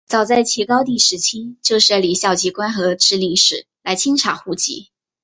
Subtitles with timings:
[0.07, 4.89] 早在齐高帝时期就设立校籍官和置令史来清查户籍。